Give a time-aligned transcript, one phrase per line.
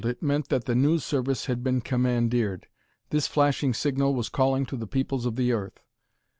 [0.03, 2.65] It meant that the News Service had been commandeered.
[3.11, 5.79] This flashing signal was calling to the peoples of the earth!